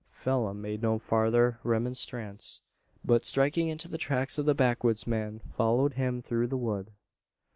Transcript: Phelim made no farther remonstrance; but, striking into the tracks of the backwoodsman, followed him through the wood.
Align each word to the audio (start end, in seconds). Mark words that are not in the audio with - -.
Phelim 0.09 0.63
made 0.63 0.81
no 0.81 0.97
farther 0.97 1.59
remonstrance; 1.61 2.63
but, 3.05 3.23
striking 3.23 3.67
into 3.67 3.87
the 3.87 3.99
tracks 3.99 4.39
of 4.39 4.47
the 4.47 4.55
backwoodsman, 4.55 5.41
followed 5.55 5.93
him 5.93 6.23
through 6.23 6.47
the 6.47 6.57
wood. 6.57 6.89